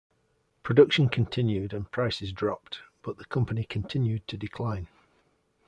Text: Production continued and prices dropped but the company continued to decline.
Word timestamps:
Production 0.63 1.09
continued 1.09 1.73
and 1.73 1.91
prices 1.91 2.31
dropped 2.31 2.79
but 3.03 3.19
the 3.19 3.25
company 3.25 3.63
continued 3.65 4.27
to 4.29 4.35
decline. 4.35 4.87